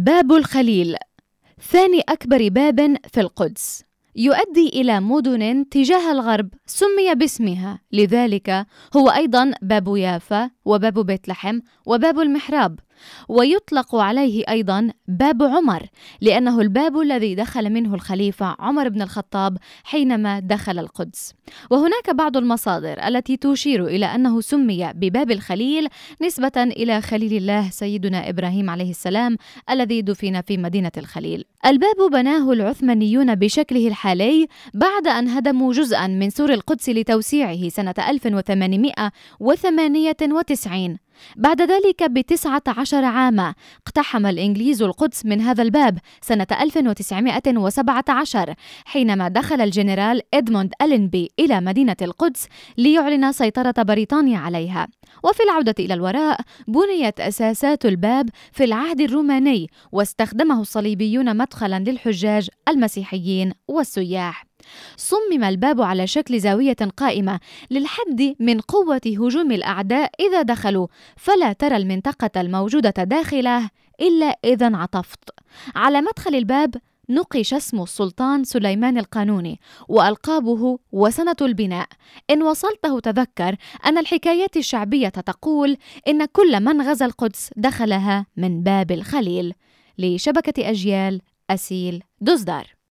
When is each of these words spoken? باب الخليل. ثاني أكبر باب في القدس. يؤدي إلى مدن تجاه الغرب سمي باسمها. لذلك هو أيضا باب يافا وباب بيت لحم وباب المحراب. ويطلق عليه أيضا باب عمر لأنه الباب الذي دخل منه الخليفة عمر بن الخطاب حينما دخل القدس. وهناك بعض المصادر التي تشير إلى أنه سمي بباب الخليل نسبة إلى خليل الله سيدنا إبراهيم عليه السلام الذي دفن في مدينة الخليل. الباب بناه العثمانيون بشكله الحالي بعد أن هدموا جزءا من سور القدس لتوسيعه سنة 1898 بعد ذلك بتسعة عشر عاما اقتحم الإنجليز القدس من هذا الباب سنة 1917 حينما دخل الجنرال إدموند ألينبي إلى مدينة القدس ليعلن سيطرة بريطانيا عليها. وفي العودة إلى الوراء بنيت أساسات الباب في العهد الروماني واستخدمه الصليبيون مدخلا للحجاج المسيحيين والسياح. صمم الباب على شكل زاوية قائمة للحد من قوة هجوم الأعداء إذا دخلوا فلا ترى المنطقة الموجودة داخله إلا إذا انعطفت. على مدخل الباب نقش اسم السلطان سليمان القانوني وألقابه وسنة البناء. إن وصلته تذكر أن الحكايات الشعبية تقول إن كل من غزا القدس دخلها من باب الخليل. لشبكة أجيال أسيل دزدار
باب 0.00 0.32
الخليل. 0.32 0.96
ثاني 1.70 2.00
أكبر 2.08 2.48
باب 2.48 2.96
في 3.12 3.20
القدس. 3.20 3.84
يؤدي 4.16 4.68
إلى 4.68 5.00
مدن 5.00 5.68
تجاه 5.68 6.12
الغرب 6.12 6.48
سمي 6.66 7.14
باسمها. 7.14 7.80
لذلك 7.92 8.66
هو 8.96 9.08
أيضا 9.08 9.52
باب 9.62 9.96
يافا 9.96 10.50
وباب 10.64 11.06
بيت 11.06 11.28
لحم 11.28 11.60
وباب 11.86 12.20
المحراب. 12.20 12.78
ويطلق 13.28 13.94
عليه 13.94 14.44
أيضا 14.48 14.90
باب 15.08 15.42
عمر 15.42 15.86
لأنه 16.20 16.60
الباب 16.60 17.00
الذي 17.00 17.34
دخل 17.34 17.70
منه 17.70 17.94
الخليفة 17.94 18.56
عمر 18.58 18.88
بن 18.88 19.02
الخطاب 19.02 19.58
حينما 19.84 20.40
دخل 20.40 20.78
القدس. 20.78 21.34
وهناك 21.70 22.10
بعض 22.14 22.36
المصادر 22.36 23.06
التي 23.08 23.36
تشير 23.36 23.86
إلى 23.86 24.06
أنه 24.06 24.40
سمي 24.40 24.92
بباب 24.92 25.30
الخليل 25.30 25.88
نسبة 26.22 26.52
إلى 26.56 27.00
خليل 27.00 27.32
الله 27.32 27.70
سيدنا 27.70 28.28
إبراهيم 28.28 28.70
عليه 28.70 28.90
السلام 28.90 29.36
الذي 29.70 30.02
دفن 30.02 30.40
في 30.40 30.56
مدينة 30.56 30.92
الخليل. 30.96 31.44
الباب 31.66 32.10
بناه 32.12 32.52
العثمانيون 32.52 33.34
بشكله 33.34 33.88
الحالي 33.88 34.46
بعد 34.74 35.06
أن 35.06 35.28
هدموا 35.28 35.72
جزءا 35.72 36.06
من 36.06 36.30
سور 36.30 36.52
القدس 36.52 36.88
لتوسيعه 36.88 37.68
سنة 37.68 37.94
1898 37.98 40.98
بعد 41.36 41.62
ذلك 41.62 42.02
بتسعة 42.10 42.62
عشر 42.68 43.04
عاما 43.04 43.54
اقتحم 43.86 44.26
الإنجليز 44.26 44.82
القدس 44.82 45.26
من 45.26 45.40
هذا 45.40 45.62
الباب 45.62 45.98
سنة 46.20 46.46
1917 46.60 48.54
حينما 48.84 49.28
دخل 49.28 49.60
الجنرال 49.60 50.22
إدموند 50.34 50.72
ألينبي 50.82 51.30
إلى 51.40 51.60
مدينة 51.60 51.96
القدس 52.02 52.46
ليعلن 52.78 53.32
سيطرة 53.32 53.74
بريطانيا 53.78 54.38
عليها. 54.38 54.88
وفي 55.24 55.42
العودة 55.42 55.74
إلى 55.78 55.94
الوراء 55.94 56.40
بنيت 56.68 57.20
أساسات 57.20 57.86
الباب 57.86 58.28
في 58.52 58.64
العهد 58.64 59.00
الروماني 59.00 59.70
واستخدمه 59.92 60.60
الصليبيون 60.60 61.36
مدخلا 61.36 61.78
للحجاج 61.78 62.48
المسيحيين 62.68 63.52
والسياح. 63.68 64.47
صمم 64.96 65.44
الباب 65.44 65.80
على 65.80 66.06
شكل 66.06 66.40
زاوية 66.40 66.76
قائمة 66.96 67.40
للحد 67.70 68.36
من 68.40 68.60
قوة 68.60 69.00
هجوم 69.06 69.52
الأعداء 69.52 70.10
إذا 70.20 70.42
دخلوا 70.42 70.86
فلا 71.16 71.52
ترى 71.52 71.76
المنطقة 71.76 72.40
الموجودة 72.40 72.90
داخله 73.04 73.70
إلا 74.00 74.38
إذا 74.44 74.66
انعطفت. 74.66 75.30
على 75.76 76.00
مدخل 76.00 76.34
الباب 76.34 76.74
نقش 77.10 77.54
اسم 77.54 77.82
السلطان 77.82 78.44
سليمان 78.44 78.98
القانوني 78.98 79.60
وألقابه 79.88 80.78
وسنة 80.92 81.36
البناء. 81.40 81.88
إن 82.30 82.42
وصلته 82.42 83.00
تذكر 83.00 83.56
أن 83.86 83.98
الحكايات 83.98 84.56
الشعبية 84.56 85.08
تقول 85.08 85.76
إن 86.08 86.24
كل 86.24 86.60
من 86.60 86.82
غزا 86.82 87.06
القدس 87.06 87.50
دخلها 87.56 88.26
من 88.36 88.62
باب 88.62 88.90
الخليل. 88.90 89.54
لشبكة 89.98 90.70
أجيال 90.70 91.20
أسيل 91.50 92.02
دزدار 92.20 92.77